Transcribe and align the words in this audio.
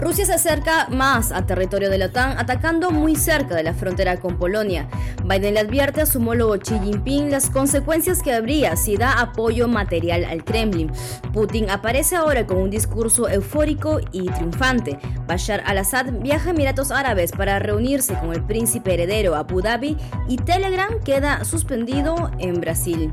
Rusia 0.00 0.24
se 0.24 0.32
acerca 0.32 0.88
más 0.88 1.30
al 1.30 1.44
territorio 1.44 1.90
de 1.90 1.98
la 1.98 2.06
OTAN, 2.06 2.38
atacando 2.38 2.90
muy 2.90 3.16
cerca 3.16 3.54
de 3.54 3.62
la 3.62 3.74
frontera 3.74 4.16
con 4.16 4.38
Polonia. 4.38 4.88
Biden 5.24 5.52
le 5.52 5.60
advierte 5.60 6.00
a 6.00 6.06
su 6.06 6.18
homólogo 6.18 6.58
Xi 6.58 6.78
Jinping 6.78 7.30
las 7.30 7.50
consecuencias 7.50 8.22
que 8.22 8.32
habría 8.32 8.76
si 8.76 8.96
da 8.96 9.20
apoyo 9.20 9.68
material 9.68 10.24
al 10.24 10.42
Kremlin. 10.42 10.90
Putin 11.34 11.68
aparece 11.68 12.16
ahora 12.16 12.46
con 12.46 12.56
un 12.56 12.70
discurso 12.70 13.28
eufórico 13.28 14.00
y 14.10 14.30
triunfante. 14.30 14.98
Bashar 15.26 15.62
al-Assad 15.66 16.06
viaja 16.20 16.48
a 16.48 16.52
Emiratos 16.52 16.90
Árabes 16.90 17.32
para 17.32 17.58
reunirse 17.58 18.14
con 18.14 18.32
el 18.32 18.42
príncipe 18.42 18.94
heredero 18.94 19.34
Abu 19.34 19.60
Dhabi 19.60 19.98
y 20.28 20.38
Telegram 20.38 20.98
queda 21.04 21.44
suspendido 21.44 22.30
en 22.38 22.58
Brasil. 22.58 23.12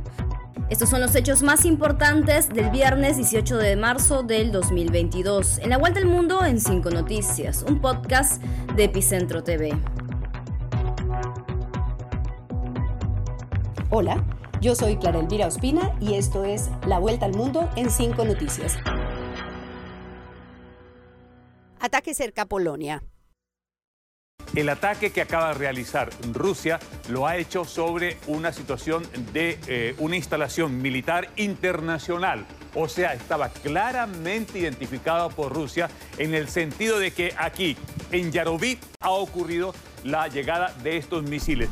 Estos 0.70 0.90
son 0.90 1.00
los 1.00 1.16
hechos 1.16 1.44
más 1.44 1.64
importantes 1.64 2.50
del 2.50 2.70
viernes 2.72 3.16
18 3.16 3.56
de 3.56 3.78
marzo 3.78 4.24
del 4.24 4.52
2022. 4.52 5.60
En 5.60 5.70
la 5.70 5.78
vuelta 5.78 6.02
al 6.02 6.08
mundo 6.08 6.44
en 6.44 6.60
5 6.60 6.90
noticias, 6.90 7.64
un 7.64 7.80
podcast 7.80 8.44
de 8.76 8.84
Epicentro 8.84 9.46
TV. 9.46 9.72
Hola, 13.90 14.22
yo 14.60 14.76
soy 14.76 14.98
Clara 14.98 15.20
Elvira 15.20 15.48
Ospina 15.48 15.96
y 16.02 16.16
esto 16.16 16.44
es 16.44 16.70
La 16.86 17.00
vuelta 17.00 17.26
al 17.26 17.34
mundo 17.34 17.70
en 17.78 17.90
5 17.90 18.26
noticias. 18.26 18.76
Ataque 21.80 22.14
cerca 22.14 22.42
a 22.42 22.46
Polonia. 22.46 23.02
El 24.58 24.70
ataque 24.70 25.12
que 25.12 25.22
acaba 25.22 25.50
de 25.50 25.54
realizar 25.54 26.10
Rusia 26.34 26.80
lo 27.10 27.28
ha 27.28 27.38
hecho 27.38 27.64
sobre 27.64 28.18
una 28.26 28.52
situación 28.52 29.04
de 29.32 29.60
eh, 29.68 29.94
una 30.00 30.16
instalación 30.16 30.82
militar 30.82 31.30
internacional. 31.36 32.44
O 32.74 32.88
sea, 32.90 33.14
estaba 33.14 33.50
claramente 33.50 34.58
identificado 34.58 35.30
por 35.30 35.54
Rusia 35.54 35.92
en 36.18 36.34
el 36.34 36.48
sentido 36.48 36.98
de 36.98 37.12
que 37.12 37.36
aquí, 37.38 37.78
en 38.12 38.32
Yarovit, 38.32 38.80
ha 39.00 39.12
ocurrido 39.12 39.76
la 40.04 40.28
llegada 40.28 40.74
de 40.82 40.98
estos 40.98 41.22
misiles. 41.22 41.70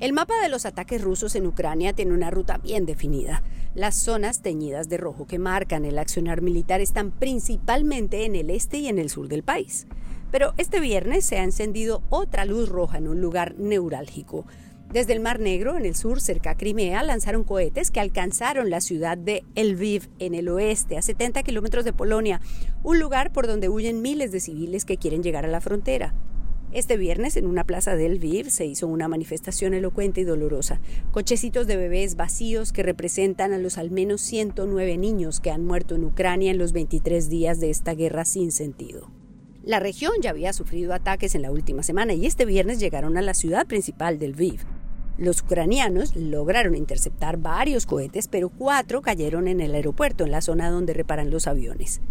El 0.00 0.12
mapa 0.12 0.34
de 0.40 0.48
los 0.48 0.64
ataques 0.64 1.02
rusos 1.02 1.34
en 1.34 1.44
Ucrania 1.44 1.92
tiene 1.92 2.14
una 2.14 2.30
ruta 2.30 2.58
bien 2.58 2.86
definida. 2.86 3.42
Las 3.74 3.96
zonas 3.96 4.42
teñidas 4.42 4.88
de 4.88 4.96
rojo 4.96 5.26
que 5.26 5.40
marcan 5.40 5.84
el 5.84 5.98
accionar 5.98 6.40
militar 6.40 6.80
están 6.80 7.10
principalmente 7.10 8.24
en 8.24 8.36
el 8.36 8.50
este 8.50 8.78
y 8.78 8.86
en 8.86 9.00
el 9.00 9.10
sur 9.10 9.26
del 9.26 9.42
país. 9.42 9.88
Pero 10.30 10.54
este 10.56 10.78
viernes 10.78 11.24
se 11.24 11.38
ha 11.38 11.42
encendido 11.42 12.04
otra 12.10 12.44
luz 12.44 12.68
roja 12.68 12.98
en 12.98 13.08
un 13.08 13.20
lugar 13.20 13.56
neurálgico. 13.58 14.46
Desde 14.92 15.14
el 15.14 15.20
Mar 15.20 15.40
Negro, 15.40 15.76
en 15.76 15.84
el 15.84 15.96
sur, 15.96 16.20
cerca 16.20 16.50
a 16.50 16.56
Crimea, 16.56 17.02
lanzaron 17.02 17.42
cohetes 17.42 17.90
que 17.90 17.98
alcanzaron 17.98 18.70
la 18.70 18.80
ciudad 18.80 19.18
de 19.18 19.42
Lviv, 19.56 20.08
en 20.20 20.34
el 20.34 20.48
oeste, 20.48 20.96
a 20.96 21.02
70 21.02 21.42
kilómetros 21.42 21.84
de 21.84 21.92
Polonia, 21.92 22.40
un 22.84 23.00
lugar 23.00 23.32
por 23.32 23.48
donde 23.48 23.68
huyen 23.68 24.00
miles 24.00 24.30
de 24.30 24.38
civiles 24.38 24.84
que 24.84 24.96
quieren 24.96 25.24
llegar 25.24 25.44
a 25.44 25.48
la 25.48 25.60
frontera. 25.60 26.14
Este 26.70 26.98
viernes 26.98 27.38
en 27.38 27.46
una 27.46 27.64
plaza 27.64 27.96
del 27.96 28.16
Lviv 28.16 28.50
se 28.50 28.66
hizo 28.66 28.88
una 28.88 29.08
manifestación 29.08 29.72
elocuente 29.72 30.20
y 30.20 30.24
dolorosa. 30.24 30.80
Cochecitos 31.12 31.66
de 31.66 31.78
bebés 31.78 32.14
vacíos 32.14 32.72
que 32.72 32.82
representan 32.82 33.54
a 33.54 33.58
los 33.58 33.78
al 33.78 33.90
menos 33.90 34.20
109 34.20 34.98
niños 34.98 35.40
que 35.40 35.50
han 35.50 35.64
muerto 35.64 35.94
en 35.94 36.04
Ucrania 36.04 36.50
en 36.50 36.58
los 36.58 36.72
23 36.72 37.30
días 37.30 37.58
de 37.58 37.70
esta 37.70 37.94
guerra 37.94 38.26
sin 38.26 38.52
sentido. 38.52 39.10
La 39.62 39.80
región 39.80 40.12
ya 40.20 40.28
había 40.28 40.52
sufrido 40.52 40.92
ataques 40.92 41.34
en 41.34 41.40
la 41.40 41.50
última 41.50 41.82
semana 41.82 42.12
y 42.12 42.26
este 42.26 42.44
viernes 42.44 42.80
llegaron 42.80 43.16
a 43.16 43.22
la 43.22 43.32
ciudad 43.32 43.66
principal 43.66 44.18
del 44.18 44.32
Lviv. 44.32 44.60
Los 45.16 45.40
ucranianos 45.40 46.16
lograron 46.16 46.74
interceptar 46.74 47.38
varios 47.38 47.86
cohetes, 47.86 48.28
pero 48.28 48.50
cuatro 48.50 49.00
cayeron 49.00 49.48
en 49.48 49.62
el 49.62 49.74
aeropuerto, 49.74 50.24
en 50.24 50.32
la 50.32 50.42
zona 50.42 50.70
donde 50.70 50.92
reparan 50.92 51.30
los 51.30 51.46
aviones. 51.46 52.02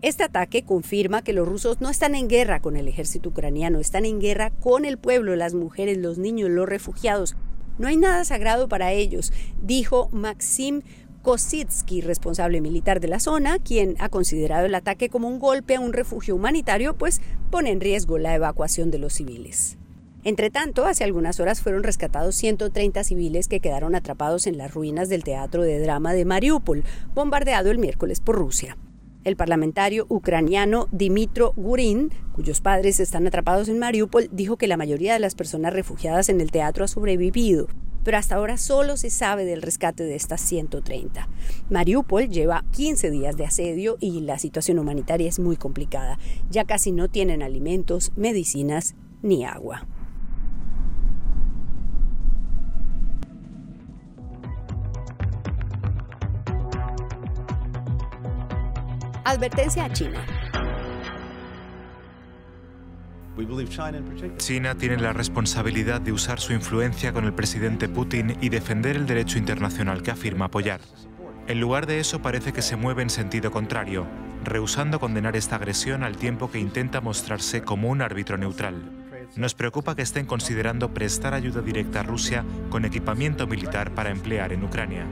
Este 0.00 0.22
ataque 0.22 0.62
confirma 0.62 1.22
que 1.22 1.32
los 1.32 1.48
rusos 1.48 1.80
no 1.80 1.90
están 1.90 2.14
en 2.14 2.28
guerra 2.28 2.60
con 2.60 2.76
el 2.76 2.86
ejército 2.86 3.30
ucraniano, 3.30 3.80
están 3.80 4.04
en 4.04 4.20
guerra 4.20 4.50
con 4.50 4.84
el 4.84 4.96
pueblo, 4.96 5.34
las 5.34 5.54
mujeres, 5.54 5.98
los 5.98 6.18
niños, 6.18 6.50
los 6.50 6.68
refugiados. 6.68 7.34
No 7.78 7.88
hay 7.88 7.96
nada 7.96 8.24
sagrado 8.24 8.68
para 8.68 8.92
ellos, 8.92 9.32
dijo 9.60 10.08
Maxim 10.12 10.82
Kositsky, 11.22 12.00
responsable 12.00 12.60
militar 12.60 13.00
de 13.00 13.08
la 13.08 13.18
zona, 13.18 13.58
quien 13.58 13.96
ha 13.98 14.08
considerado 14.08 14.66
el 14.66 14.74
ataque 14.76 15.08
como 15.08 15.26
un 15.26 15.40
golpe 15.40 15.74
a 15.74 15.80
un 15.80 15.92
refugio 15.92 16.36
humanitario, 16.36 16.96
pues 16.96 17.20
pone 17.50 17.72
en 17.72 17.80
riesgo 17.80 18.18
la 18.18 18.36
evacuación 18.36 18.92
de 18.92 18.98
los 18.98 19.14
civiles. 19.14 19.78
Entre 20.22 20.50
tanto, 20.50 20.86
hace 20.86 21.02
algunas 21.02 21.40
horas 21.40 21.60
fueron 21.60 21.82
rescatados 21.82 22.36
130 22.36 23.02
civiles 23.02 23.48
que 23.48 23.58
quedaron 23.58 23.96
atrapados 23.96 24.46
en 24.46 24.58
las 24.58 24.72
ruinas 24.72 25.08
del 25.08 25.24
teatro 25.24 25.62
de 25.62 25.80
drama 25.80 26.12
de 26.12 26.24
Mariupol, 26.24 26.84
bombardeado 27.14 27.72
el 27.72 27.78
miércoles 27.78 28.20
por 28.20 28.36
Rusia. 28.36 28.76
El 29.28 29.36
parlamentario 29.36 30.06
ucraniano 30.08 30.88
Dimitro 30.90 31.52
Gurin, 31.54 32.10
cuyos 32.32 32.62
padres 32.62 32.98
están 32.98 33.26
atrapados 33.26 33.68
en 33.68 33.78
Mariupol, 33.78 34.30
dijo 34.32 34.56
que 34.56 34.66
la 34.66 34.78
mayoría 34.78 35.12
de 35.12 35.18
las 35.18 35.34
personas 35.34 35.74
refugiadas 35.74 36.30
en 36.30 36.40
el 36.40 36.50
teatro 36.50 36.86
ha 36.86 36.88
sobrevivido, 36.88 37.66
pero 38.04 38.16
hasta 38.16 38.36
ahora 38.36 38.56
solo 38.56 38.96
se 38.96 39.10
sabe 39.10 39.44
del 39.44 39.60
rescate 39.60 40.04
de 40.04 40.14
estas 40.14 40.40
130. 40.40 41.28
Mariupol 41.68 42.30
lleva 42.30 42.64
15 42.70 43.10
días 43.10 43.36
de 43.36 43.44
asedio 43.44 43.98
y 44.00 44.22
la 44.22 44.38
situación 44.38 44.78
humanitaria 44.78 45.28
es 45.28 45.38
muy 45.38 45.58
complicada. 45.58 46.18
Ya 46.50 46.64
casi 46.64 46.90
no 46.90 47.08
tienen 47.08 47.42
alimentos, 47.42 48.12
medicinas 48.16 48.94
ni 49.20 49.44
agua. 49.44 49.86
Advertencia 59.28 59.84
a 59.84 59.92
China. 59.92 60.24
China 64.38 64.74
tiene 64.74 64.96
la 64.96 65.12
responsabilidad 65.12 66.00
de 66.00 66.12
usar 66.12 66.40
su 66.40 66.54
influencia 66.54 67.12
con 67.12 67.26
el 67.26 67.34
presidente 67.34 67.90
Putin 67.90 68.38
y 68.40 68.48
defender 68.48 68.96
el 68.96 69.04
derecho 69.04 69.36
internacional 69.36 70.02
que 70.02 70.12
afirma 70.12 70.46
apoyar. 70.46 70.80
En 71.46 71.60
lugar 71.60 71.86
de 71.86 72.00
eso 72.00 72.22
parece 72.22 72.54
que 72.54 72.62
se 72.62 72.76
mueve 72.76 73.02
en 73.02 73.10
sentido 73.10 73.50
contrario, 73.50 74.06
rehusando 74.44 74.98
condenar 74.98 75.36
esta 75.36 75.56
agresión 75.56 76.04
al 76.04 76.16
tiempo 76.16 76.50
que 76.50 76.58
intenta 76.58 77.02
mostrarse 77.02 77.62
como 77.62 77.90
un 77.90 78.00
árbitro 78.00 78.38
neutral. 78.38 78.76
Nos 79.36 79.52
preocupa 79.52 79.94
que 79.94 80.00
estén 80.00 80.24
considerando 80.24 80.94
prestar 80.94 81.34
ayuda 81.34 81.60
directa 81.60 82.00
a 82.00 82.04
Rusia 82.04 82.46
con 82.70 82.86
equipamiento 82.86 83.46
militar 83.46 83.92
para 83.92 84.08
emplear 84.08 84.54
en 84.54 84.64
Ucrania. 84.64 85.04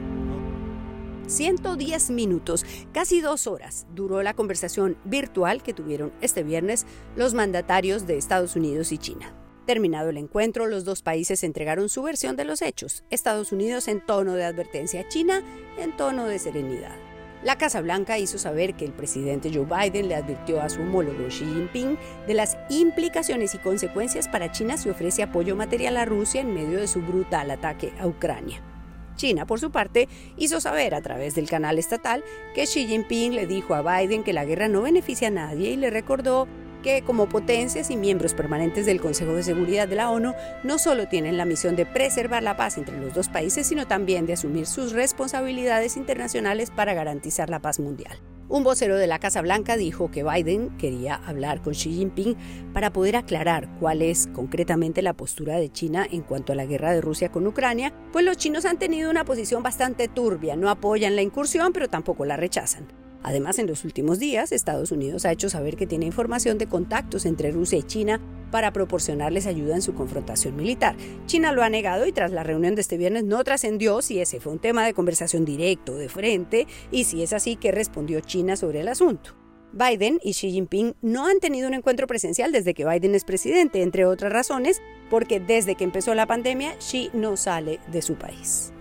110 1.26 2.10
minutos, 2.10 2.64
casi 2.92 3.20
dos 3.20 3.46
horas, 3.46 3.86
duró 3.94 4.22
la 4.22 4.34
conversación 4.34 4.96
virtual 5.04 5.62
que 5.62 5.74
tuvieron 5.74 6.12
este 6.20 6.42
viernes 6.42 6.86
los 7.16 7.34
mandatarios 7.34 8.06
de 8.06 8.16
Estados 8.16 8.56
Unidos 8.56 8.92
y 8.92 8.98
China. 8.98 9.34
Terminado 9.66 10.10
el 10.10 10.16
encuentro, 10.16 10.66
los 10.66 10.84
dos 10.84 11.02
países 11.02 11.42
entregaron 11.42 11.88
su 11.88 12.02
versión 12.02 12.36
de 12.36 12.44
los 12.44 12.62
hechos, 12.62 13.02
Estados 13.10 13.50
Unidos 13.50 13.88
en 13.88 14.04
tono 14.04 14.34
de 14.34 14.44
advertencia, 14.44 15.08
China 15.08 15.42
en 15.76 15.96
tono 15.96 16.26
de 16.26 16.38
serenidad. 16.38 16.94
La 17.42 17.58
Casa 17.58 17.80
Blanca 17.80 18.18
hizo 18.18 18.38
saber 18.38 18.74
que 18.74 18.84
el 18.84 18.92
presidente 18.92 19.50
Joe 19.52 19.66
Biden 19.66 20.08
le 20.08 20.14
advirtió 20.14 20.60
a 20.60 20.68
su 20.68 20.80
homólogo 20.80 21.26
Xi 21.28 21.44
Jinping 21.44 21.98
de 22.26 22.34
las 22.34 22.56
implicaciones 22.70 23.54
y 23.54 23.58
consecuencias 23.58 24.28
para 24.28 24.52
China 24.52 24.76
si 24.76 24.88
ofrece 24.88 25.22
apoyo 25.22 25.56
material 25.56 25.96
a 25.96 26.04
Rusia 26.04 26.40
en 26.40 26.54
medio 26.54 26.78
de 26.78 26.88
su 26.88 27.00
brutal 27.02 27.50
ataque 27.50 27.92
a 27.98 28.06
Ucrania. 28.06 28.62
China, 29.16 29.46
por 29.46 29.60
su 29.60 29.70
parte, 29.70 30.08
hizo 30.36 30.60
saber 30.60 30.94
a 30.94 31.02
través 31.02 31.34
del 31.34 31.48
canal 31.48 31.78
estatal 31.78 32.22
que 32.54 32.64
Xi 32.64 32.86
Jinping 32.86 33.34
le 33.34 33.46
dijo 33.46 33.74
a 33.74 33.82
Biden 33.82 34.22
que 34.22 34.32
la 34.32 34.44
guerra 34.44 34.68
no 34.68 34.82
beneficia 34.82 35.28
a 35.28 35.32
nadie 35.32 35.70
y 35.70 35.76
le 35.76 35.90
recordó 35.90 36.46
que 36.82 37.02
como 37.02 37.28
potencias 37.28 37.90
y 37.90 37.96
miembros 37.96 38.34
permanentes 38.34 38.86
del 38.86 39.00
Consejo 39.00 39.32
de 39.34 39.42
Seguridad 39.42 39.88
de 39.88 39.96
la 39.96 40.10
ONU 40.10 40.34
no 40.62 40.78
solo 40.78 41.08
tienen 41.08 41.36
la 41.36 41.44
misión 41.44 41.74
de 41.74 41.84
preservar 41.84 42.44
la 42.44 42.56
paz 42.56 42.78
entre 42.78 43.00
los 43.00 43.12
dos 43.12 43.28
países, 43.28 43.66
sino 43.66 43.86
también 43.86 44.26
de 44.26 44.34
asumir 44.34 44.66
sus 44.66 44.92
responsabilidades 44.92 45.96
internacionales 45.96 46.70
para 46.70 46.94
garantizar 46.94 47.50
la 47.50 47.60
paz 47.60 47.80
mundial. 47.80 48.16
Un 48.48 48.62
vocero 48.62 48.96
de 48.96 49.08
la 49.08 49.18
Casa 49.18 49.42
Blanca 49.42 49.76
dijo 49.76 50.12
que 50.12 50.22
Biden 50.22 50.76
quería 50.78 51.16
hablar 51.16 51.62
con 51.62 51.72
Xi 51.72 51.92
Jinping 51.92 52.36
para 52.72 52.92
poder 52.92 53.16
aclarar 53.16 53.68
cuál 53.80 54.02
es 54.02 54.28
concretamente 54.28 55.02
la 55.02 55.14
postura 55.14 55.56
de 55.56 55.68
China 55.68 56.06
en 56.08 56.22
cuanto 56.22 56.52
a 56.52 56.56
la 56.56 56.64
guerra 56.64 56.92
de 56.92 57.00
Rusia 57.00 57.32
con 57.32 57.44
Ucrania, 57.48 57.92
pues 58.12 58.24
los 58.24 58.36
chinos 58.36 58.64
han 58.64 58.78
tenido 58.78 59.10
una 59.10 59.24
posición 59.24 59.64
bastante 59.64 60.06
turbia, 60.06 60.54
no 60.54 60.70
apoyan 60.70 61.16
la 61.16 61.22
incursión 61.22 61.72
pero 61.72 61.88
tampoco 61.88 62.24
la 62.24 62.36
rechazan. 62.36 63.05
Además, 63.26 63.58
en 63.58 63.66
los 63.66 63.84
últimos 63.84 64.20
días, 64.20 64.52
Estados 64.52 64.92
Unidos 64.92 65.26
ha 65.26 65.32
hecho 65.32 65.50
saber 65.50 65.76
que 65.76 65.88
tiene 65.88 66.06
información 66.06 66.58
de 66.58 66.68
contactos 66.68 67.26
entre 67.26 67.50
Rusia 67.50 67.76
y 67.76 67.82
China 67.82 68.20
para 68.52 68.72
proporcionarles 68.72 69.48
ayuda 69.48 69.74
en 69.74 69.82
su 69.82 69.94
confrontación 69.94 70.54
militar. 70.54 70.94
China 71.26 71.50
lo 71.50 71.64
ha 71.64 71.68
negado 71.68 72.06
y 72.06 72.12
tras 72.12 72.30
la 72.30 72.44
reunión 72.44 72.76
de 72.76 72.82
este 72.82 72.96
viernes 72.96 73.24
no 73.24 73.42
trascendió 73.42 74.00
si 74.00 74.20
ese 74.20 74.38
fue 74.38 74.52
un 74.52 74.60
tema 74.60 74.86
de 74.86 74.94
conversación 74.94 75.44
directo, 75.44 75.96
de 75.96 76.08
frente, 76.08 76.68
y 76.92 77.02
si 77.02 77.24
es 77.24 77.32
así, 77.32 77.56
qué 77.56 77.72
respondió 77.72 78.20
China 78.20 78.54
sobre 78.54 78.82
el 78.82 78.86
asunto. 78.86 79.30
Biden 79.72 80.20
y 80.22 80.30
Xi 80.30 80.52
Jinping 80.52 80.94
no 81.02 81.26
han 81.26 81.40
tenido 81.40 81.66
un 81.66 81.74
encuentro 81.74 82.06
presencial 82.06 82.52
desde 82.52 82.74
que 82.74 82.86
Biden 82.86 83.16
es 83.16 83.24
presidente, 83.24 83.82
entre 83.82 84.06
otras 84.06 84.32
razones, 84.32 84.80
porque 85.10 85.40
desde 85.40 85.74
que 85.74 85.82
empezó 85.82 86.14
la 86.14 86.26
pandemia, 86.26 86.76
Xi 86.78 87.10
no 87.12 87.36
sale 87.36 87.80
de 87.90 88.02
su 88.02 88.14
país. 88.14 88.72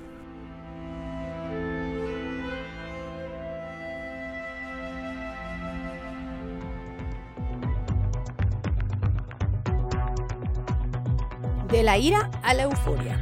La 11.85 11.99
ira 11.99 12.31
a 12.41 12.55
la 12.55 12.63
euforia. 12.63 13.21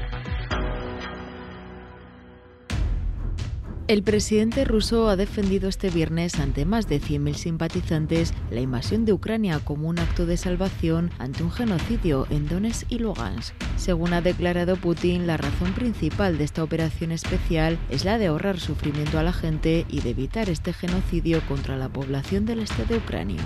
El 3.89 4.03
presidente 4.03 4.63
ruso 4.63 5.09
ha 5.09 5.17
defendido 5.17 5.67
este 5.67 5.89
viernes 5.89 6.39
ante 6.39 6.63
más 6.63 6.87
de 6.87 7.01
100.000 7.01 7.33
simpatizantes 7.33 8.33
la 8.51 8.61
invasión 8.61 9.03
de 9.03 9.11
Ucrania 9.11 9.59
como 9.59 9.89
un 9.89 9.99
acto 9.99 10.25
de 10.25 10.37
salvación 10.37 11.11
ante 11.19 11.43
un 11.43 11.51
genocidio 11.51 12.25
en 12.29 12.47
Donetsk 12.47 12.89
y 12.89 12.99
Lugansk. 12.99 13.53
Según 13.75 14.13
ha 14.13 14.21
declarado 14.21 14.77
Putin, 14.77 15.27
la 15.27 15.35
razón 15.35 15.73
principal 15.73 16.37
de 16.37 16.45
esta 16.45 16.63
operación 16.63 17.11
especial 17.11 17.77
es 17.89 18.05
la 18.05 18.17
de 18.17 18.27
ahorrar 18.27 18.61
sufrimiento 18.61 19.19
a 19.19 19.23
la 19.23 19.33
gente 19.33 19.85
y 19.89 19.99
de 19.99 20.11
evitar 20.11 20.49
este 20.49 20.71
genocidio 20.71 21.41
contra 21.49 21.75
la 21.75 21.89
población 21.89 22.45
del 22.45 22.59
este 22.59 22.85
de 22.85 22.95
Ucrania. 22.95 23.41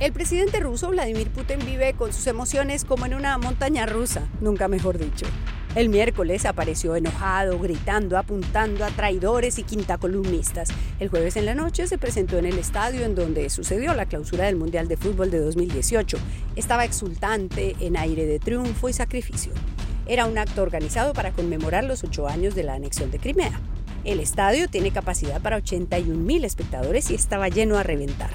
El 0.00 0.14
presidente 0.14 0.60
ruso 0.60 0.88
Vladimir 0.88 1.28
Putin 1.28 1.58
vive 1.66 1.92
con 1.92 2.10
sus 2.14 2.26
emociones 2.26 2.86
como 2.86 3.04
en 3.04 3.12
una 3.12 3.36
montaña 3.36 3.84
rusa, 3.84 4.26
nunca 4.40 4.66
mejor 4.66 4.96
dicho. 4.96 5.26
El 5.74 5.90
miércoles 5.90 6.46
apareció 6.46 6.96
enojado, 6.96 7.58
gritando, 7.58 8.16
apuntando 8.16 8.86
a 8.86 8.88
traidores 8.88 9.58
y 9.58 9.62
quintacolumnistas. 9.62 10.70
El 11.00 11.10
jueves 11.10 11.36
en 11.36 11.44
la 11.44 11.54
noche 11.54 11.86
se 11.86 11.98
presentó 11.98 12.38
en 12.38 12.46
el 12.46 12.58
estadio 12.58 13.04
en 13.04 13.14
donde 13.14 13.50
sucedió 13.50 13.92
la 13.92 14.06
clausura 14.06 14.46
del 14.46 14.56
Mundial 14.56 14.88
de 14.88 14.96
Fútbol 14.96 15.30
de 15.30 15.38
2018. 15.40 16.16
Estaba 16.56 16.86
exultante, 16.86 17.76
en 17.78 17.98
aire 17.98 18.24
de 18.24 18.38
triunfo 18.38 18.88
y 18.88 18.94
sacrificio. 18.94 19.52
Era 20.06 20.24
un 20.24 20.38
acto 20.38 20.62
organizado 20.62 21.12
para 21.12 21.32
conmemorar 21.32 21.84
los 21.84 22.04
ocho 22.04 22.26
años 22.26 22.54
de 22.54 22.62
la 22.62 22.72
anexión 22.72 23.10
de 23.10 23.18
Crimea. 23.18 23.60
El 24.04 24.20
estadio 24.20 24.66
tiene 24.70 24.92
capacidad 24.92 25.42
para 25.42 25.58
81 25.58 26.18
mil 26.18 26.46
espectadores 26.46 27.10
y 27.10 27.14
estaba 27.14 27.50
lleno 27.50 27.76
a 27.76 27.82
reventar. 27.82 28.30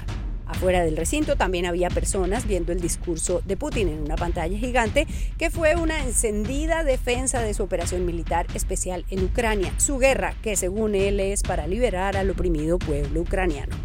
Afuera 0.56 0.82
del 0.82 0.96
recinto 0.96 1.36
también 1.36 1.66
había 1.66 1.90
personas 1.90 2.46
viendo 2.46 2.72
el 2.72 2.80
discurso 2.80 3.42
de 3.44 3.58
Putin 3.58 3.88
en 3.88 4.00
una 4.00 4.16
pantalla 4.16 4.56
gigante 4.56 5.06
que 5.36 5.50
fue 5.50 5.76
una 5.76 6.02
encendida 6.02 6.82
defensa 6.82 7.42
de 7.42 7.52
su 7.52 7.62
operación 7.62 8.06
militar 8.06 8.46
especial 8.54 9.04
en 9.10 9.22
Ucrania, 9.22 9.74
su 9.76 9.98
guerra 9.98 10.34
que 10.40 10.56
según 10.56 10.94
él 10.94 11.20
es 11.20 11.42
para 11.42 11.66
liberar 11.66 12.16
al 12.16 12.30
oprimido 12.30 12.78
pueblo 12.78 13.20
ucraniano. 13.20 13.76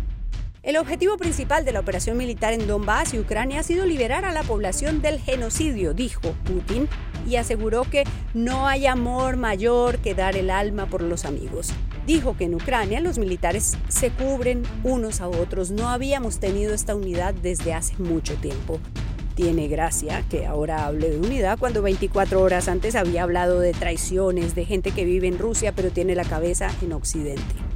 El 0.63 0.77
objetivo 0.77 1.17
principal 1.17 1.65
de 1.65 1.73
la 1.73 1.81
operación 1.81 2.15
militar 2.15 2.53
en 2.53 2.65
Donbass 2.65 3.15
y 3.15 3.19
Ucrania 3.19 3.59
ha 3.59 3.63
sido 3.63 3.85
liberar 3.85 4.23
a 4.23 4.31
la 4.31 4.43
población 4.43 5.01
del 5.01 5.19
genocidio, 5.19 5.93
dijo 5.93 6.21
Putin, 6.45 6.87
y 7.27 7.35
aseguró 7.35 7.83
que 7.83 8.05
no 8.33 8.65
hay 8.65 8.85
amor 8.85 9.35
mayor 9.35 9.97
que 9.97 10.15
dar 10.15 10.37
el 10.37 10.49
alma 10.49 10.85
por 10.85 11.01
los 11.01 11.25
amigos. 11.25 11.73
Dijo 12.05 12.35
que 12.35 12.45
en 12.45 12.55
Ucrania 12.55 12.99
los 12.99 13.17
militares 13.17 13.77
se 13.87 14.09
cubren 14.09 14.63
unos 14.83 15.21
a 15.21 15.27
otros. 15.27 15.71
No 15.71 15.89
habíamos 15.89 16.39
tenido 16.39 16.73
esta 16.73 16.95
unidad 16.95 17.33
desde 17.33 17.73
hace 17.73 17.95
mucho 17.97 18.35
tiempo. 18.35 18.79
Tiene 19.35 19.67
gracia 19.67 20.23
que 20.29 20.45
ahora 20.45 20.85
hable 20.85 21.09
de 21.09 21.19
unidad 21.19 21.57
cuando 21.57 21.81
24 21.81 22.41
horas 22.41 22.67
antes 22.67 22.95
había 22.95 23.23
hablado 23.23 23.59
de 23.59 23.71
traiciones, 23.71 24.55
de 24.55 24.65
gente 24.65 24.91
que 24.91 25.05
vive 25.05 25.27
en 25.27 25.39
Rusia 25.39 25.73
pero 25.73 25.91
tiene 25.91 26.15
la 26.15 26.25
cabeza 26.25 26.69
en 26.81 26.93
Occidente. 26.93 27.70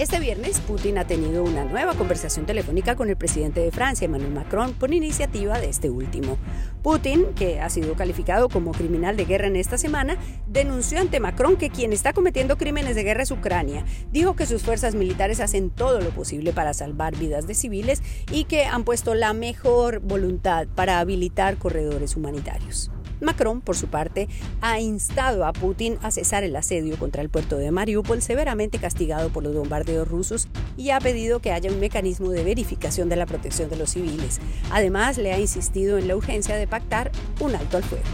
Este 0.00 0.18
viernes, 0.18 0.60
Putin 0.60 0.96
ha 0.96 1.06
tenido 1.06 1.44
una 1.44 1.66
nueva 1.66 1.92
conversación 1.92 2.46
telefónica 2.46 2.96
con 2.96 3.10
el 3.10 3.18
presidente 3.18 3.60
de 3.60 3.70
Francia, 3.70 4.06
Emmanuel 4.06 4.32
Macron, 4.32 4.72
por 4.72 4.94
iniciativa 4.94 5.60
de 5.60 5.68
este 5.68 5.90
último. 5.90 6.38
Putin, 6.82 7.26
que 7.36 7.60
ha 7.60 7.68
sido 7.68 7.92
calificado 7.96 8.48
como 8.48 8.72
criminal 8.72 9.18
de 9.18 9.26
guerra 9.26 9.48
en 9.48 9.56
esta 9.56 9.76
semana, 9.76 10.16
denunció 10.46 11.02
ante 11.02 11.20
Macron 11.20 11.58
que 11.58 11.68
quien 11.68 11.92
está 11.92 12.14
cometiendo 12.14 12.56
crímenes 12.56 12.96
de 12.96 13.02
guerra 13.02 13.24
es 13.24 13.30
Ucrania. 13.30 13.84
Dijo 14.10 14.34
que 14.36 14.46
sus 14.46 14.62
fuerzas 14.62 14.94
militares 14.94 15.38
hacen 15.38 15.68
todo 15.68 16.00
lo 16.00 16.08
posible 16.12 16.54
para 16.54 16.72
salvar 16.72 17.14
vidas 17.14 17.46
de 17.46 17.52
civiles 17.52 18.02
y 18.32 18.44
que 18.44 18.64
han 18.64 18.84
puesto 18.84 19.14
la 19.14 19.34
mejor 19.34 20.00
voluntad 20.00 20.66
para 20.74 21.00
habilitar 21.00 21.58
corredores 21.58 22.16
humanitarios. 22.16 22.90
Macron, 23.20 23.60
por 23.60 23.76
su 23.76 23.88
parte, 23.88 24.28
ha 24.60 24.80
instado 24.80 25.44
a 25.44 25.52
Putin 25.52 25.98
a 26.02 26.10
cesar 26.10 26.44
el 26.44 26.56
asedio 26.56 26.98
contra 26.98 27.22
el 27.22 27.28
puerto 27.28 27.56
de 27.56 27.70
Mariupol, 27.70 28.22
severamente 28.22 28.78
castigado 28.78 29.30
por 29.30 29.42
los 29.42 29.54
bombardeos 29.54 30.08
rusos, 30.08 30.48
y 30.76 30.90
ha 30.90 31.00
pedido 31.00 31.40
que 31.40 31.52
haya 31.52 31.70
un 31.70 31.80
mecanismo 31.80 32.30
de 32.30 32.44
verificación 32.44 33.08
de 33.08 33.16
la 33.16 33.26
protección 33.26 33.70
de 33.70 33.76
los 33.76 33.90
civiles. 33.90 34.40
Además, 34.70 35.18
le 35.18 35.32
ha 35.32 35.38
insistido 35.38 35.98
en 35.98 36.08
la 36.08 36.16
urgencia 36.16 36.56
de 36.56 36.66
pactar 36.66 37.10
un 37.40 37.54
alto 37.54 37.76
al 37.76 37.84
fuego. 37.84 38.04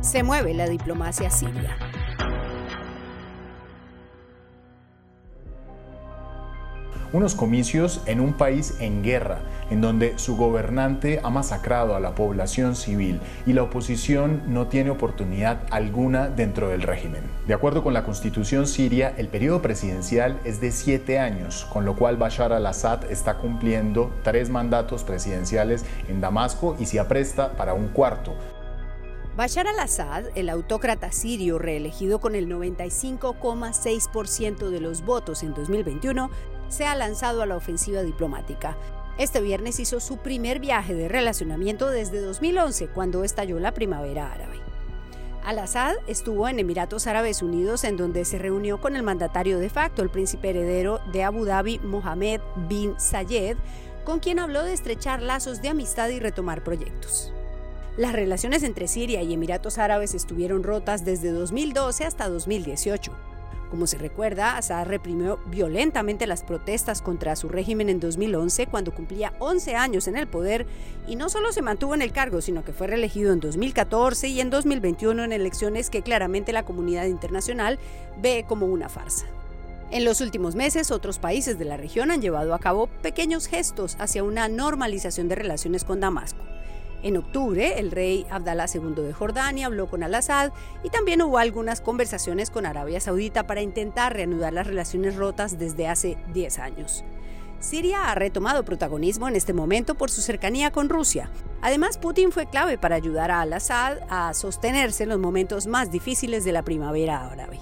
Se 0.00 0.22
mueve 0.22 0.54
la 0.54 0.66
diplomacia 0.66 1.30
siria. 1.30 1.89
Unos 7.12 7.34
comicios 7.34 8.02
en 8.06 8.20
un 8.20 8.34
país 8.34 8.76
en 8.80 9.02
guerra, 9.02 9.40
en 9.70 9.80
donde 9.80 10.18
su 10.18 10.36
gobernante 10.36 11.20
ha 11.22 11.30
masacrado 11.30 11.94
a 11.94 12.00
la 12.00 12.14
población 12.14 12.76
civil 12.76 13.20
y 13.46 13.52
la 13.52 13.62
oposición 13.62 14.42
no 14.46 14.68
tiene 14.68 14.90
oportunidad 14.90 15.62
alguna 15.70 16.28
dentro 16.28 16.68
del 16.68 16.82
régimen. 16.82 17.22
De 17.46 17.54
acuerdo 17.54 17.82
con 17.82 17.94
la 17.94 18.04
constitución 18.04 18.66
siria, 18.66 19.14
el 19.16 19.28
periodo 19.28 19.62
presidencial 19.62 20.38
es 20.44 20.60
de 20.60 20.72
siete 20.72 21.18
años, 21.18 21.66
con 21.72 21.84
lo 21.84 21.96
cual 21.96 22.16
Bashar 22.16 22.52
al-Assad 22.52 23.10
está 23.10 23.38
cumpliendo 23.38 24.12
tres 24.22 24.50
mandatos 24.50 25.04
presidenciales 25.04 25.84
en 26.08 26.20
Damasco 26.20 26.76
y 26.78 26.86
se 26.86 27.00
apresta 27.00 27.52
para 27.52 27.74
un 27.74 27.88
cuarto. 27.88 28.34
Bashar 29.36 29.68
al-Assad, 29.68 30.24
el 30.34 30.50
autócrata 30.50 31.12
sirio 31.12 31.58
reelegido 31.58 32.20
con 32.20 32.34
el 32.34 32.46
95,6% 32.48 34.68
de 34.68 34.80
los 34.80 35.02
votos 35.02 35.42
en 35.42 35.54
2021, 35.54 36.30
se 36.70 36.86
ha 36.86 36.94
lanzado 36.94 37.42
a 37.42 37.46
la 37.46 37.56
ofensiva 37.56 38.02
diplomática. 38.02 38.78
Este 39.18 39.42
viernes 39.42 39.78
hizo 39.78 40.00
su 40.00 40.16
primer 40.16 40.60
viaje 40.60 40.94
de 40.94 41.08
relacionamiento 41.08 41.90
desde 41.90 42.22
2011, 42.22 42.88
cuando 42.88 43.22
estalló 43.22 43.60
la 43.60 43.74
primavera 43.74 44.32
árabe. 44.32 44.60
Al-Assad 45.44 45.96
estuvo 46.06 46.48
en 46.48 46.58
Emiratos 46.58 47.06
Árabes 47.06 47.42
Unidos, 47.42 47.84
en 47.84 47.96
donde 47.96 48.24
se 48.24 48.38
reunió 48.38 48.80
con 48.80 48.96
el 48.96 49.02
mandatario 49.02 49.58
de 49.58 49.68
facto, 49.68 50.02
el 50.02 50.10
príncipe 50.10 50.50
heredero 50.50 51.00
de 51.12 51.24
Abu 51.24 51.44
Dhabi, 51.44 51.80
Mohammed 51.80 52.40
bin 52.68 52.94
Zayed, 52.98 53.56
con 54.04 54.20
quien 54.20 54.38
habló 54.38 54.64
de 54.64 54.72
estrechar 54.72 55.22
lazos 55.22 55.60
de 55.60 55.68
amistad 55.68 56.08
y 56.08 56.18
retomar 56.18 56.64
proyectos. 56.64 57.32
Las 57.96 58.12
relaciones 58.12 58.62
entre 58.62 58.88
Siria 58.88 59.22
y 59.22 59.34
Emiratos 59.34 59.78
Árabes 59.78 60.14
estuvieron 60.14 60.62
rotas 60.62 61.04
desde 61.04 61.32
2012 61.32 62.04
hasta 62.04 62.28
2018. 62.28 63.29
Como 63.70 63.86
se 63.86 63.98
recuerda, 63.98 64.56
Assad 64.56 64.86
reprimió 64.86 65.38
violentamente 65.46 66.26
las 66.26 66.42
protestas 66.42 67.02
contra 67.02 67.36
su 67.36 67.48
régimen 67.48 67.88
en 67.88 68.00
2011 68.00 68.66
cuando 68.66 68.92
cumplía 68.92 69.32
11 69.38 69.76
años 69.76 70.08
en 70.08 70.16
el 70.16 70.26
poder 70.26 70.66
y 71.06 71.14
no 71.14 71.28
solo 71.28 71.52
se 71.52 71.62
mantuvo 71.62 71.94
en 71.94 72.02
el 72.02 72.10
cargo, 72.10 72.40
sino 72.40 72.64
que 72.64 72.72
fue 72.72 72.88
reelegido 72.88 73.32
en 73.32 73.38
2014 73.38 74.26
y 74.26 74.40
en 74.40 74.50
2021 74.50 75.22
en 75.22 75.32
elecciones 75.32 75.88
que 75.88 76.02
claramente 76.02 76.52
la 76.52 76.64
comunidad 76.64 77.04
internacional 77.06 77.78
ve 78.20 78.44
como 78.48 78.66
una 78.66 78.88
farsa. 78.88 79.26
En 79.92 80.04
los 80.04 80.20
últimos 80.20 80.56
meses, 80.56 80.90
otros 80.90 81.20
países 81.20 81.56
de 81.58 81.64
la 81.64 81.76
región 81.76 82.10
han 82.10 82.22
llevado 82.22 82.54
a 82.54 82.58
cabo 82.58 82.88
pequeños 83.02 83.46
gestos 83.46 83.96
hacia 84.00 84.24
una 84.24 84.48
normalización 84.48 85.28
de 85.28 85.36
relaciones 85.36 85.84
con 85.84 86.00
Damasco. 86.00 86.40
En 87.02 87.16
octubre, 87.16 87.78
el 87.78 87.90
rey 87.90 88.26
Abdallah 88.30 88.66
II 88.72 89.02
de 89.02 89.12
Jordania 89.12 89.66
habló 89.66 89.88
con 89.88 90.02
al-Assad 90.02 90.52
y 90.84 90.90
también 90.90 91.22
hubo 91.22 91.38
algunas 91.38 91.80
conversaciones 91.80 92.50
con 92.50 92.66
Arabia 92.66 93.00
Saudita 93.00 93.46
para 93.46 93.62
intentar 93.62 94.14
reanudar 94.14 94.52
las 94.52 94.66
relaciones 94.66 95.16
rotas 95.16 95.58
desde 95.58 95.88
hace 95.88 96.18
10 96.34 96.58
años. 96.58 97.04
Siria 97.58 98.10
ha 98.10 98.14
retomado 98.14 98.64
protagonismo 98.64 99.28
en 99.28 99.36
este 99.36 99.52
momento 99.52 99.94
por 99.94 100.10
su 100.10 100.22
cercanía 100.22 100.72
con 100.72 100.88
Rusia. 100.88 101.30
Además, 101.60 101.98
Putin 101.98 102.32
fue 102.32 102.46
clave 102.46 102.78
para 102.78 102.96
ayudar 102.96 103.30
a 103.30 103.42
al-Assad 103.42 103.98
a 104.08 104.32
sostenerse 104.32 105.02
en 105.02 105.10
los 105.10 105.18
momentos 105.18 105.66
más 105.66 105.90
difíciles 105.90 106.44
de 106.44 106.52
la 106.52 106.62
primavera 106.62 107.28
árabe. 107.30 107.60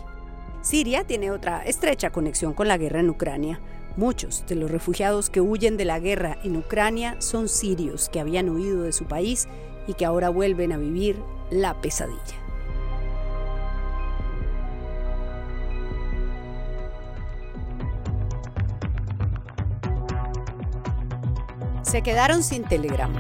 Siria 0.62 1.04
tiene 1.04 1.30
otra 1.30 1.62
estrecha 1.64 2.10
conexión 2.10 2.54
con 2.54 2.68
la 2.68 2.78
guerra 2.78 3.00
en 3.00 3.10
Ucrania. 3.10 3.60
Muchos 3.98 4.44
de 4.46 4.54
los 4.54 4.70
refugiados 4.70 5.28
que 5.28 5.40
huyen 5.40 5.76
de 5.76 5.84
la 5.84 5.98
guerra 5.98 6.38
en 6.44 6.56
Ucrania 6.56 7.16
son 7.18 7.48
sirios 7.48 8.08
que 8.08 8.20
habían 8.20 8.48
huido 8.48 8.82
de 8.82 8.92
su 8.92 9.06
país 9.06 9.48
y 9.88 9.94
que 9.94 10.04
ahora 10.04 10.28
vuelven 10.28 10.70
a 10.70 10.76
vivir 10.76 11.16
la 11.50 11.80
pesadilla. 11.80 12.14
Se 21.82 22.00
quedaron 22.00 22.44
sin 22.44 22.62
Telegram. 22.62 23.10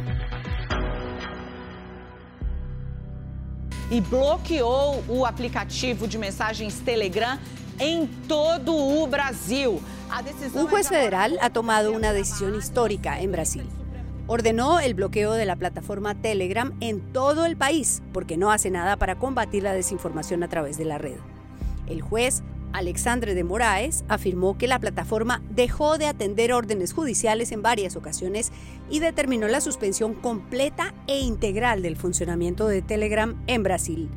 e 3.90 4.00
bloqueou 4.02 5.02
o 5.08 5.26
aplicativo 5.26 6.06
de 6.06 6.18
mensagens 6.18 6.78
Telegram 6.78 7.36
en 7.80 8.06
todo 8.28 8.76
o 8.76 9.06
Brasil. 9.08 9.80
Un 10.54 10.66
juez 10.68 10.88
federal 10.88 11.38
ha 11.40 11.50
tomado 11.50 11.92
una 11.92 12.12
decisión 12.12 12.54
histórica 12.54 13.20
en 13.20 13.32
Brasil. 13.32 13.64
Ordenó 14.26 14.80
el 14.80 14.94
bloqueo 14.94 15.32
de 15.32 15.46
la 15.46 15.56
plataforma 15.56 16.14
Telegram 16.14 16.74
en 16.80 17.00
todo 17.12 17.46
el 17.46 17.56
país 17.56 18.02
porque 18.12 18.36
no 18.36 18.50
hace 18.50 18.70
nada 18.70 18.96
para 18.96 19.18
combatir 19.18 19.62
la 19.62 19.72
desinformación 19.72 20.42
a 20.42 20.48
través 20.48 20.76
de 20.76 20.84
la 20.84 20.98
red. 20.98 21.16
El 21.86 22.02
juez 22.02 22.42
Alexandre 22.72 23.34
de 23.34 23.44
Moraes 23.44 24.04
afirmó 24.08 24.58
que 24.58 24.66
la 24.66 24.78
plataforma 24.78 25.42
dejó 25.50 25.98
de 25.98 26.06
atender 26.06 26.52
órdenes 26.52 26.92
judiciales 26.92 27.52
en 27.52 27.62
varias 27.62 27.96
ocasiones 27.96 28.52
y 28.90 29.00
determinó 29.00 29.48
la 29.48 29.60
suspensión 29.60 30.14
completa 30.14 30.94
e 31.06 31.20
integral 31.20 31.82
del 31.82 31.96
funcionamiento 31.96 32.66
de 32.66 32.82
Telegram 32.82 33.42
en 33.46 33.62
Brasil. 33.62 34.10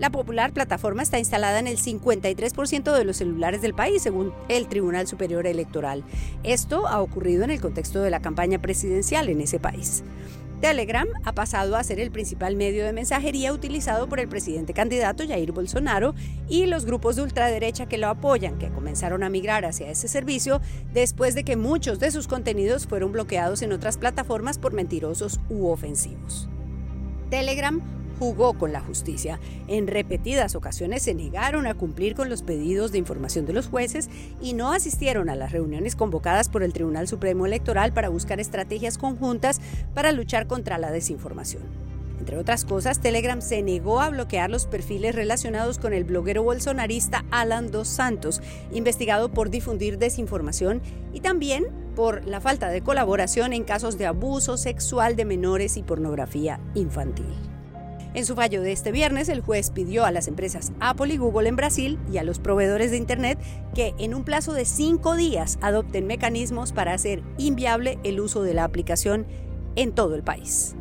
La 0.00 0.08
popular 0.08 0.54
plataforma 0.54 1.02
está 1.02 1.18
instalada 1.18 1.58
en 1.58 1.66
el 1.66 1.76
53% 1.76 2.96
de 2.96 3.04
los 3.04 3.18
celulares 3.18 3.60
del 3.60 3.74
país, 3.74 4.00
según 4.00 4.32
el 4.48 4.66
Tribunal 4.66 5.06
Superior 5.06 5.46
Electoral. 5.46 6.04
Esto 6.42 6.88
ha 6.88 7.02
ocurrido 7.02 7.44
en 7.44 7.50
el 7.50 7.60
contexto 7.60 8.00
de 8.00 8.08
la 8.08 8.22
campaña 8.22 8.58
presidencial 8.58 9.28
en 9.28 9.42
ese 9.42 9.60
país. 9.60 10.02
Telegram 10.62 11.06
ha 11.24 11.32
pasado 11.32 11.76
a 11.76 11.84
ser 11.84 12.00
el 12.00 12.10
principal 12.10 12.56
medio 12.56 12.86
de 12.86 12.94
mensajería 12.94 13.52
utilizado 13.52 14.08
por 14.08 14.20
el 14.20 14.28
presidente 14.28 14.72
candidato 14.72 15.26
Jair 15.28 15.52
Bolsonaro 15.52 16.14
y 16.48 16.64
los 16.64 16.86
grupos 16.86 17.16
de 17.16 17.22
ultraderecha 17.22 17.84
que 17.84 17.98
lo 17.98 18.08
apoyan, 18.08 18.58
que 18.58 18.70
comenzaron 18.70 19.22
a 19.22 19.28
migrar 19.28 19.66
hacia 19.66 19.90
ese 19.90 20.08
servicio 20.08 20.62
después 20.94 21.34
de 21.34 21.44
que 21.44 21.56
muchos 21.56 21.98
de 22.00 22.10
sus 22.10 22.26
contenidos 22.26 22.86
fueron 22.86 23.12
bloqueados 23.12 23.60
en 23.60 23.72
otras 23.72 23.98
plataformas 23.98 24.58
por 24.58 24.72
mentirosos 24.72 25.40
u 25.50 25.66
ofensivos. 25.66 26.48
Telegram 27.28 27.99
jugó 28.20 28.52
con 28.52 28.70
la 28.70 28.80
justicia. 28.80 29.40
En 29.66 29.86
repetidas 29.86 30.54
ocasiones 30.54 31.02
se 31.02 31.14
negaron 31.14 31.66
a 31.66 31.72
cumplir 31.72 32.14
con 32.14 32.28
los 32.28 32.42
pedidos 32.42 32.92
de 32.92 32.98
información 32.98 33.46
de 33.46 33.54
los 33.54 33.68
jueces 33.68 34.10
y 34.42 34.52
no 34.52 34.72
asistieron 34.72 35.30
a 35.30 35.36
las 35.36 35.52
reuniones 35.52 35.96
convocadas 35.96 36.50
por 36.50 36.62
el 36.62 36.74
Tribunal 36.74 37.08
Supremo 37.08 37.46
Electoral 37.46 37.94
para 37.94 38.10
buscar 38.10 38.38
estrategias 38.38 38.98
conjuntas 38.98 39.62
para 39.94 40.12
luchar 40.12 40.46
contra 40.46 40.76
la 40.76 40.92
desinformación. 40.92 41.62
Entre 42.18 42.36
otras 42.36 42.66
cosas, 42.66 43.00
Telegram 43.00 43.40
se 43.40 43.62
negó 43.62 44.02
a 44.02 44.10
bloquear 44.10 44.50
los 44.50 44.66
perfiles 44.66 45.14
relacionados 45.14 45.78
con 45.78 45.94
el 45.94 46.04
bloguero 46.04 46.42
bolsonarista 46.42 47.24
Alan 47.30 47.70
Dos 47.70 47.88
Santos, 47.88 48.42
investigado 48.70 49.30
por 49.30 49.48
difundir 49.48 49.96
desinformación 49.96 50.82
y 51.14 51.20
también 51.20 51.68
por 51.96 52.26
la 52.26 52.42
falta 52.42 52.68
de 52.68 52.82
colaboración 52.82 53.54
en 53.54 53.64
casos 53.64 53.96
de 53.96 54.04
abuso 54.04 54.58
sexual 54.58 55.16
de 55.16 55.24
menores 55.24 55.78
y 55.78 55.82
pornografía 55.82 56.60
infantil. 56.74 57.49
En 58.12 58.26
su 58.26 58.34
fallo 58.34 58.60
de 58.60 58.72
este 58.72 58.90
viernes, 58.90 59.28
el 59.28 59.40
juez 59.40 59.70
pidió 59.70 60.04
a 60.04 60.10
las 60.10 60.26
empresas 60.26 60.72
Apple 60.80 61.14
y 61.14 61.16
Google 61.16 61.48
en 61.48 61.54
Brasil 61.54 61.98
y 62.12 62.18
a 62.18 62.24
los 62.24 62.40
proveedores 62.40 62.90
de 62.90 62.96
Internet 62.96 63.38
que 63.72 63.94
en 63.98 64.14
un 64.14 64.24
plazo 64.24 64.52
de 64.52 64.64
cinco 64.64 65.14
días 65.14 65.58
adopten 65.60 66.08
mecanismos 66.08 66.72
para 66.72 66.92
hacer 66.92 67.22
inviable 67.38 67.98
el 68.02 68.20
uso 68.20 68.42
de 68.42 68.54
la 68.54 68.64
aplicación 68.64 69.26
en 69.76 69.92
todo 69.92 70.16
el 70.16 70.24
país. 70.24 70.74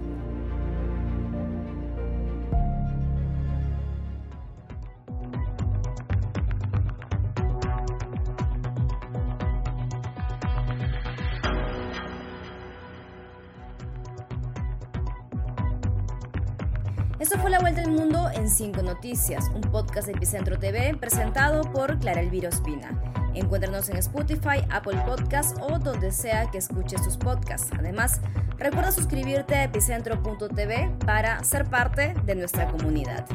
Esto 17.20 17.38
fue 17.38 17.50
La 17.50 17.60
Vuelta 17.60 17.82
al 17.82 17.92
Mundo 17.92 18.30
en 18.34 18.50
5 18.50 18.82
Noticias, 18.82 19.52
un 19.54 19.60
podcast 19.60 20.08
de 20.08 20.14
Epicentro 20.14 20.58
TV 20.58 20.96
presentado 20.96 21.70
por 21.70 22.00
Clara 22.00 22.22
Elvira 22.22 22.48
Ospina. 22.48 22.98
Encuéntranos 23.34 23.90
en 23.90 23.98
Spotify, 23.98 24.64
Apple 24.70 24.98
Podcasts 25.06 25.60
o 25.62 25.80
donde 25.80 26.14
sea 26.14 26.50
que 26.50 26.60
escuches 26.60 27.04
tus 27.04 27.18
podcasts. 27.18 27.72
Además, 27.78 28.22
recuerda 28.58 28.94
suscribirte 28.94 29.56
a 29.56 29.66
epicentro.tv 29.66 30.92
para 31.06 31.44
ser 31.44 31.70
parte 31.70 32.14
de 32.26 32.36
nuestra 32.36 32.70
comunidad. 32.72 33.26